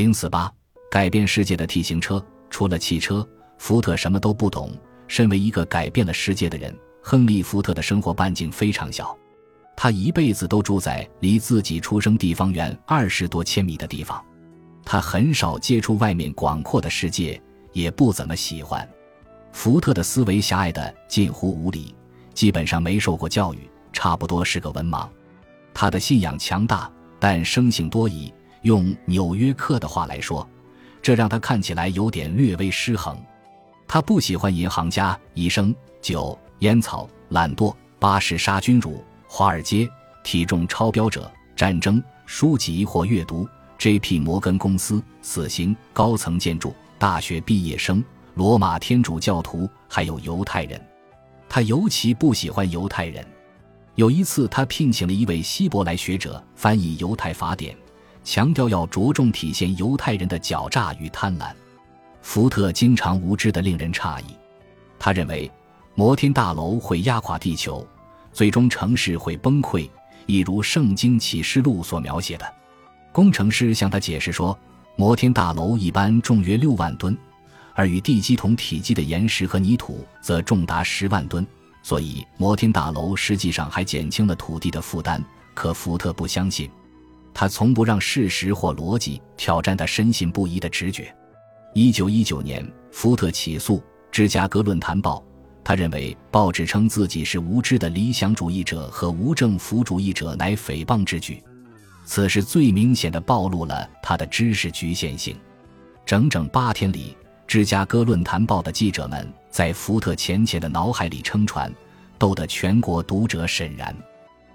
[0.00, 0.50] 零四八
[0.90, 4.72] 改变世界的 T 型车，除了汽车，福特什么都不懂。
[5.06, 9.14] 身为一个改变了世界的人，亨利·福特的生活半径非常小。
[9.76, 14.24] 他一辈子都住在离自己出生地方远二十多千米的地方，
[14.86, 17.38] 他很少接触外面广阔的世界，
[17.74, 18.88] 也不怎么喜欢。
[19.52, 21.94] 福特的思维狭隘的近乎无理，
[22.32, 25.06] 基本上没受过教育，差不多是个文盲。
[25.74, 28.32] 他的信仰强大，但生性多疑。
[28.62, 30.48] 用《纽约客》的话来说，
[31.00, 33.16] 这让他看起来有点略微失衡。
[33.88, 39.88] 他不喜欢银行家、医生、酒、烟草、懒惰、巴士杀菌乳、华尔街、
[40.22, 44.18] 体重超标者、战争、书籍或阅读、J.P.
[44.18, 48.04] 摩根公司、死刑、高层建筑、大学毕业生、
[48.34, 50.80] 罗马天主教徒，还有犹太人。
[51.48, 53.26] 他尤其不喜欢犹太人。
[53.96, 57.76] 有一次，他聘请了一位希伯来学者翻译犹太法典。
[58.24, 61.52] 强调要着重体现犹太人的狡诈与贪婪。
[62.22, 64.36] 福特经常无知的令人诧异。
[64.98, 65.50] 他认为
[65.94, 67.86] 摩天大楼会压垮地球，
[68.32, 69.88] 最终城市会崩溃，
[70.26, 72.54] 一如《圣经启示录》所描写的。
[73.12, 74.56] 工程师向他解释说，
[74.96, 77.16] 摩天大楼一般重约六万吨，
[77.74, 81.44] 而与地基同体积的岩石和泥土则重达十万吨，
[81.82, 85.22] 所以摩天大楼实际上还减轻了土地的负担。
[85.54, 86.70] 可福特不相信。
[87.32, 91.14] 他从不让事实或逻辑挑战他深信不疑的直觉。
[91.74, 93.78] 一九一九年，福特起诉
[94.10, 95.18] 《芝加哥论坛报》，
[95.62, 101.42] 他认为报纸称自己是无知的理想主义者和无政府主义者，乃诽谤之举。
[102.04, 105.36] 此事最明显的暴露了他的知识局限性。
[106.04, 111.72] 整整八天里，《芝加哥论坛报》的记者们在福特浅浅的脑海里撑船，
[112.18, 113.94] 逗得全国读者沈然。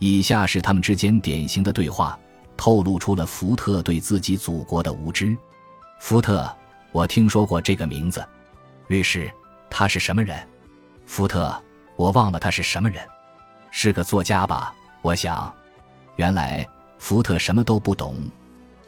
[0.00, 2.18] 以下是他们之间典型的对话。
[2.56, 5.36] 透露出了福特对自己祖国的无知。
[6.00, 6.50] 福特，
[6.92, 8.26] 我听说过这个名字。
[8.88, 9.30] 律师，
[9.68, 10.38] 他是什么人？
[11.04, 11.54] 福特，
[11.96, 13.02] 我忘了他是什么人。
[13.70, 14.74] 是个作家吧？
[15.02, 15.52] 我想。
[16.16, 16.66] 原来
[16.98, 18.16] 福特什么都不懂。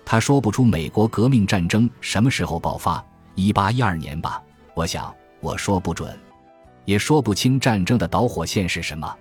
[0.04, 3.04] 他说不出美国革命战争什么时候爆发，
[3.34, 4.42] 一八一二年吧？
[4.75, 6.19] 我想，我说不准。
[6.87, 9.15] 也说不清战争的导火线是什么。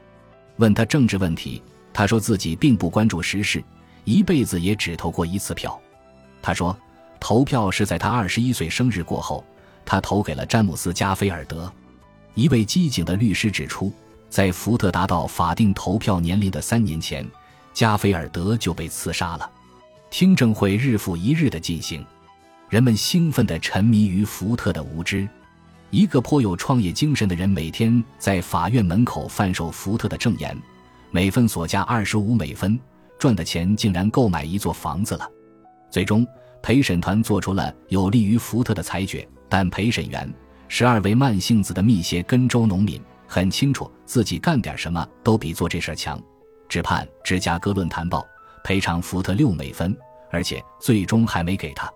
[0.56, 1.62] 问他政治问题，
[1.92, 3.62] 他说自己并不关注时事。
[4.08, 5.78] 一辈子也只投过一次票，
[6.42, 6.74] 他说，
[7.20, 9.44] 投票是在他二十一岁生日过后，
[9.86, 11.70] 他投给了詹姆斯·加菲尔德。
[12.34, 13.92] 一位机警的律师指出，
[14.30, 17.30] 在福特达到法定投票年龄的三年前，
[17.74, 19.52] 加菲尔德就被刺杀了。
[20.10, 22.06] 听证会日复一日的进行，
[22.70, 25.28] 人们兴奋地沉迷于福特的无知。
[25.90, 30.58] 一个颇有创业精神的人每天在法院门口贩售福特的证言，
[31.12, 32.80] 每份所价二十五美分。
[33.18, 35.30] 赚的钱竟然购买一座房子了。
[35.90, 36.26] 最终，
[36.62, 40.32] 陪审团做出了有利于福特的裁决，但陪审员
[40.68, 46.22] 十二位慢性子的密歇根州农民很清楚自己干点什么都比做这事儿强，
[46.68, 48.20] 只判《芝加哥论坛报》
[48.64, 49.98] 赔偿福特六美分，
[50.30, 51.90] 而且最终还没给他。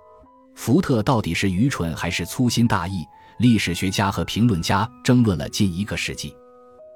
[0.55, 3.05] 福特到底是愚蠢还是粗心大意？
[3.39, 6.35] 历史学家和评论家争论了近一个世纪。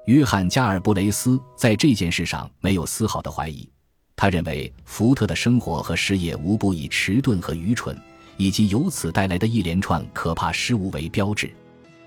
[0.06, 3.68] 约翰·加尔布雷斯在这件事上没有丝毫的怀疑。
[4.16, 7.94] 他认为福特的生活和事业无不以迟钝和愚蠢，
[8.38, 11.50] 以及由此带来的一连串可怕失误为标志。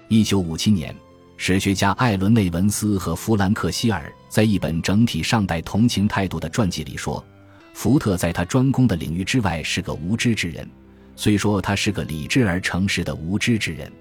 [0.08, 0.94] 一九五七年，
[1.38, 7.24] 史学家艾伦内文斯和弗兰克希尔在一本整体上带同情态度的传记里说，
[7.76, 10.68] 福特在他专攻的领域之外是个无知之人。
[11.16, 13.92] 虽说他是个理智而诚实的无知之人，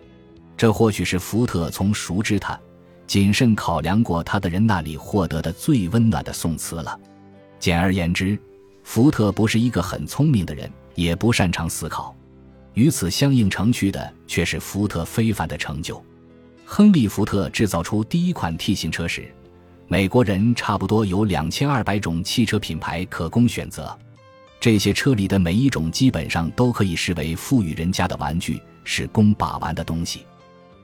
[0.57, 2.59] 这或许是福特从熟知他、
[3.07, 6.99] 谨慎考量过他的人那里获得的最温暖的颂词了。
[7.59, 8.39] 简而言之，
[8.83, 12.15] 福特不是一个很聪明的人，也不擅长思考。
[12.75, 16.03] 与此相映成趣的却是福特非凡的成就。
[16.65, 19.35] 亨利·福特制造出第一款 T 型车时，
[19.89, 23.99] 美国人差不多有两千二百种汽车品牌可供选择。
[24.61, 30.27] 这些车里的每一种基本上都可以视为富裕人家的玩具，是供把玩的东西。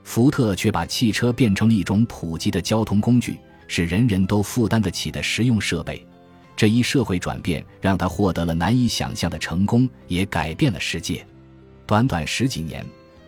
[0.03, 3.37] 福特却把汽车变成了一种普及的交通工具，
[3.67, 6.05] 是人人都负担得起的实用设备。
[6.55, 11.25] 这一社会转变让他获得了难以想象的成功，也改变了世界。
[11.85, 12.85] 短短十几年，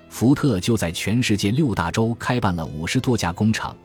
[0.09, 3.75] 福特就在全世界六大洲开办了五十多家工厂，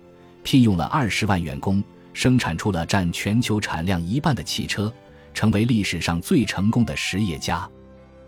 [0.42, 4.92] 聘用了二十万员工，生产出了占全球产量一半的汽车，
[5.34, 7.68] 成为历史上最成功的实业家。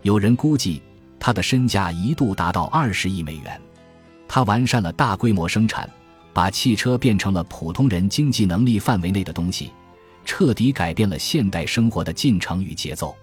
[0.01, 0.81] 有人估计，
[1.17, 3.59] 他的身价一度达到二十亿美元。
[4.27, 5.89] 他完善了大规模生产，
[6.33, 9.71] 把汽车变成了普通人经济能力范围内的东西。
[10.25, 13.15] 彻底改变了现代生活的进程与节奏。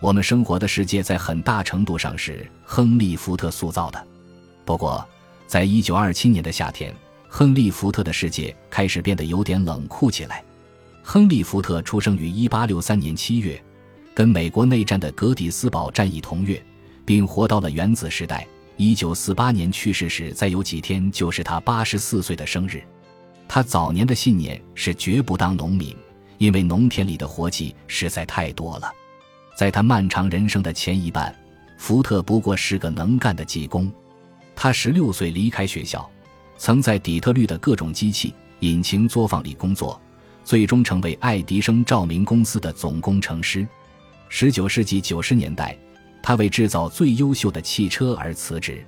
[0.00, 4.06] 我们生活的世界在很大程度上是亨利·福特塑造的。
[4.64, 5.06] 不过，
[5.46, 6.94] 在一九二七年的夏天，
[7.28, 10.44] 亨利·福特的世界开始变得有点冷酷起来。
[11.02, 13.62] 亨利·福特出生于一八六三年七月，
[14.14, 16.62] 跟美国内战的格底斯堡战役同月，
[17.04, 18.46] 并活到了原子时代。
[18.76, 22.82] 一九四八年去世时，再有几天就是他八十四岁的生日。
[23.46, 25.94] 他早年的信念是绝不当农民，
[26.38, 28.92] 因为农田里的活计实在太多了。
[29.56, 31.34] 在他漫长人生的前一半，
[31.78, 33.90] 福特不过是个能干的技工。
[34.56, 36.08] 他十六岁离开学校，
[36.56, 40.00] 曾在底特律的各种机器、引擎作坊里工作。
[40.44, 43.66] 最终成为爱迪生照明公司的总工程师。
[44.28, 45.74] 十九世纪九十年代，
[46.22, 48.84] 他为制造最优秀的汽车而辞职。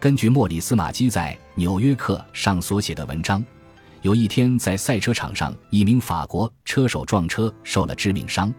[0.00, 3.44] 根据莫里斯·马基在《纽约客》上所写的文章，
[4.06, 8.54] 有一天在赛车场上，一名法国车手撞车受了致命伤。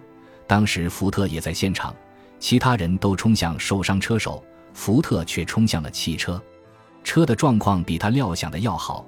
[0.45, 1.95] 当时福特也在现场，
[2.37, 6.41] 其他人都冲向受伤车手，福特却冲向了汽车。
[7.01, 9.05] 车的状况比他料想的要好。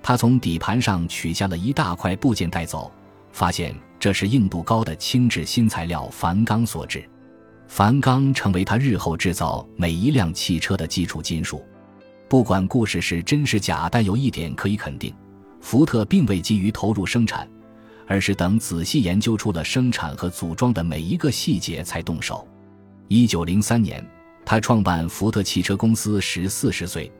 [0.00, 2.92] 他从底盘上取下了一大块部件带走，
[3.32, 7.04] 发现这是硬度高的轻质新材料钒钢所制。
[7.66, 11.60] 钒钢成为他日后制造每一辆汽车的基础金属。
[12.28, 15.12] 不管故事是真是假，但有一点可以肯定：
[15.62, 17.48] 福特并未急于投入生产，
[18.06, 22.46] 而是等仔细研究出了生产和组装的每一个细节才动手。
[23.08, 24.04] 一九零三年，
[24.44, 27.10] 他创办福特汽车公司时四十岁。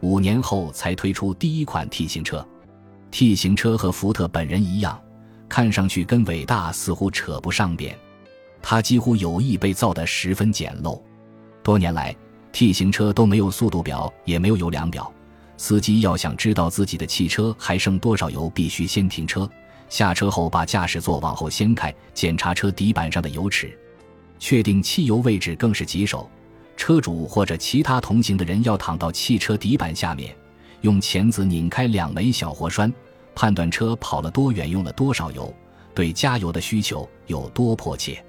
[0.00, 2.44] 五年后才推出第一款 T 型车
[3.12, 5.00] ，T 型车和福特本人一样，
[5.48, 7.96] 看上去跟伟大似乎扯不上边。
[8.60, 11.00] 他几乎有意被造得十分简陋。
[11.62, 12.14] 多年来
[12.50, 15.10] ，T 型车都没有速度表，也没有油量表。
[15.56, 19.48] 司机要想知道自己的汽车还剩多少油，必须先停车，
[19.88, 23.78] 下车后把驾驶座往后掀开，检查车底板上的油尺，
[24.38, 26.28] 确定汽油位置更是棘手。
[26.76, 30.34] 车主或者其他同行的人要躺到汽车底板下面，
[30.80, 32.92] 用钳子拧开两枚小活栓，
[33.34, 35.54] 判断车跑了多远，用了多少油，
[35.94, 38.24] 对加油的需求有多迫切。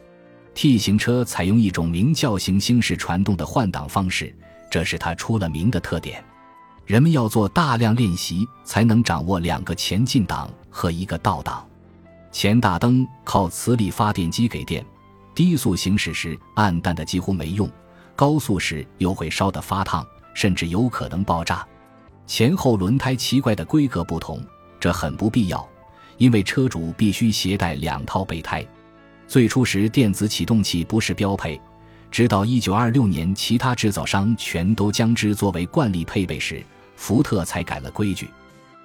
[0.54, 4.32] T 型车采用一种名叫行星式传动的换挡方式，
[4.70, 6.24] 这是它出了名的特点。
[6.86, 11.66] 人们要做大量练习才能掌握两个前进档和一个倒档。
[12.32, 14.86] 前大灯靠磁力发电机给电，
[15.34, 17.70] 低速行驶时暗淡的几乎没用。
[18.16, 21.66] 高速时又会烧得发烫，甚至有可能爆炸。
[22.28, 24.44] 前后轮胎奇怪的规格不同，
[24.80, 25.68] 这很不必要，
[26.18, 28.66] 因为车主必须携带两套备胎。
[29.28, 31.60] 最初时，电子启动器不是标配，
[32.12, 36.64] 直到1926年，其他制造商全都将之作为惯例配备时，
[37.04, 38.30] 福特才改了规矩。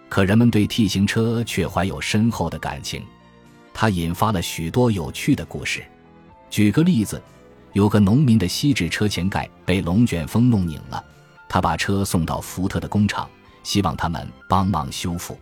[0.08, 3.04] 可人们对 T 型车却怀有深厚的感情，
[3.72, 5.84] 它引发了许多有趣的故事。
[6.50, 7.22] 举个例子。
[7.74, 11.04] 有个农民的锡纸车前盖被龙卷风弄拧了，
[11.48, 13.28] 他把车送到福特的工厂，
[13.62, 15.38] 希望他们帮忙修复。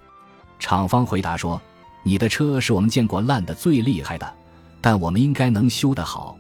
[0.58, 1.58] 厂方回答说
[2.02, 4.34] ：“你的车是我们见过烂的最厉害的，
[4.82, 6.36] 但我们应该能修得好。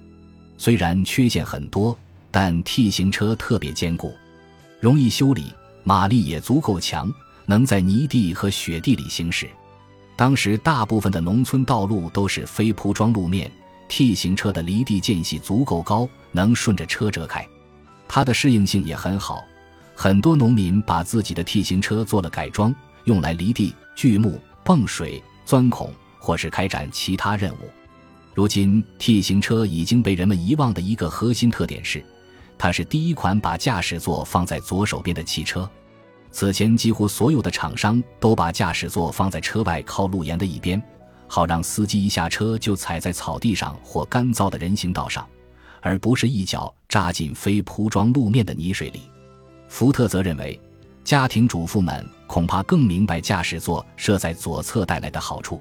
[0.58, 1.96] 虽然缺陷很多，
[2.32, 4.12] 但 T 型车特别坚固，
[4.80, 5.54] 容易修理，
[5.86, 7.08] 马力也足够强，
[7.44, 9.48] 能在泥地和雪地里行驶。
[10.16, 13.48] 当时大部分的农村道路都是非铺装路面。”
[13.88, 17.46] T 型车的离地间隙足够高，能顺着车辙开，
[18.08, 19.44] 它的适应性也很好。
[19.94, 22.74] 很多农民把自己的 T 型车做了改装，
[23.04, 27.70] 用来犁地、锯木、泵水、钻孔，或是开展其他任务。
[28.34, 32.04] 如今，T 型车已经被人们遗忘的一个核心特点是，
[32.58, 35.68] 它是第一款把驾驶座放在左手边的汽车。
[36.30, 40.82] 此前，几乎所有的厂商都把驾驶座放在车外靠路沿的一边。
[41.28, 45.26] 好让司机一下车就踩在草地上或干燥的人行道上，
[45.80, 49.02] 而不是一脚扎进非铺装路面的泥水里。
[49.66, 50.60] 福特则认为，
[51.02, 55.60] 家庭主妇们恐怕更明白驾驶座设在左侧带来的好处。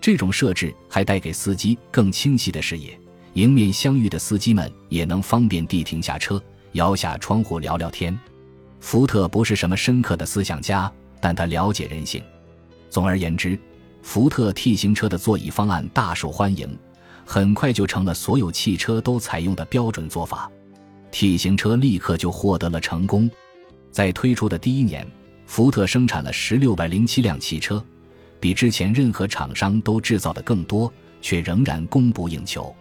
[0.00, 2.98] 这种设置还带给司机更清晰的视野，
[3.34, 8.18] 迎面相遇的司机们也能方便地停下车，摇下窗户聊聊天。
[8.80, 12.22] 福特不是什么深刻的思想家，但他了解人性。
[12.90, 13.58] 总而言之。
[14.06, 16.78] 福特 T 型车的座椅方案大受欢迎，
[17.24, 20.52] 很快就成了所有汽车都采用的标准做法。
[21.10, 23.30] T 型车立刻就获得了成功，
[23.90, 25.10] 在推出的第一年，
[25.46, 27.82] 福特生产了十六百零七辆汽车，
[28.38, 32.76] 比之前任何厂商都制造的更多，却仍然供不应求。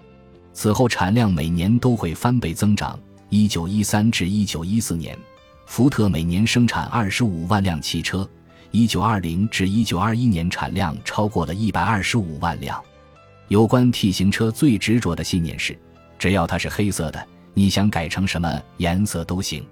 [0.53, 2.97] 此后产量每年都会翻倍增长。
[3.29, 5.17] 一九一三至一九一四年，
[5.65, 8.27] 福特每年生产二十五万辆汽车。
[8.69, 12.81] 一九二零至一九二一年产量超过了一百二十五万辆。
[13.47, 15.77] 有关 T 型车最执着的信念是，
[16.17, 19.65] 只要它是黑色的，你想改成什么颜色都行。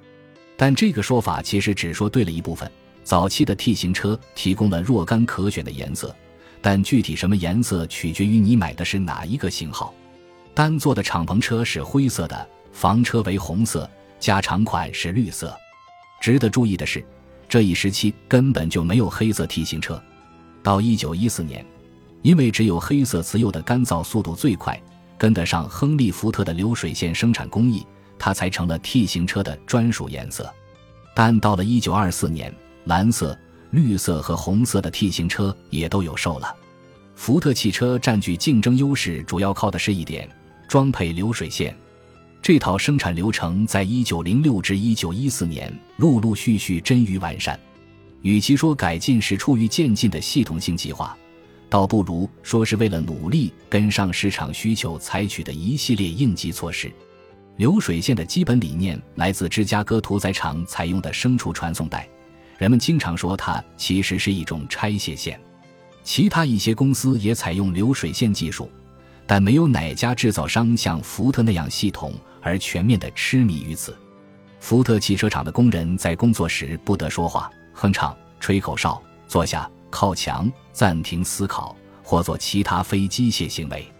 [0.57, 2.69] 但这个说法其实只说对了一部分。
[3.03, 6.15] 早期的 T 型车提供了若干可选的颜色，
[6.61, 9.93] 但具体什么颜色取决于你买的是哪一个型号。
[10.53, 13.89] 单座的敞篷车是灰色的，房车为红色，
[14.19, 15.55] 加长款是绿色。
[16.19, 17.03] 值得注意的是，
[17.47, 20.01] 这一时期根本就没有黑色 T 型车。
[20.61, 21.65] 到1914年，
[22.21, 24.79] 因为只有黑色瓷釉的干燥速度最快，
[25.17, 27.85] 跟得上亨利·福特的流水线生产工艺。
[28.23, 30.47] 它才成了 T 型车的专属颜色，
[31.15, 32.53] 但到了1924年，
[32.83, 33.35] 蓝色、
[33.71, 36.55] 绿色和红色的 T 型车也都有售了。
[37.15, 40.29] 福特汽车占据竞争优势，主要靠的是一点：
[40.71, 41.75] 装配流水线。
[42.41, 47.59] 这套生产流程在1906至1914年陆陆续续臻于完善。
[48.21, 51.13] 与其说改进是出于渐进的系统性计划，
[51.69, 56.89] 倒不如说是为了努力跟上市场需求采取的一系列应急措施。
[57.57, 62.07] 流水线的基本理念来自芝加哥屠宰场采用的牲畜传送带，
[62.57, 65.37] 人们经常说它其实是一种拆卸线。
[66.01, 68.71] 其他一些公司也采用流水线技术，
[69.25, 73.95] 但没有哪家制造商像福特那样系统而全面的痴迷于此。
[74.59, 83.91] 福特汽车厂的工人在工作时不得说话、哼唱、吹口哨、坐下、靠墙、暂停思考或做其他非机械行为。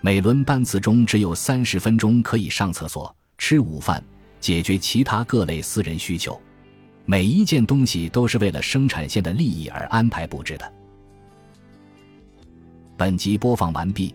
[0.00, 4.02] 每轮班次中只有三十分钟可以上厕所、吃午饭、
[4.40, 6.38] 解决其他各类私人需求。
[7.04, 10.72] 每一件东西都是为了生产线的利益而安排布置的。
[12.96, 14.14] 本集播放完毕，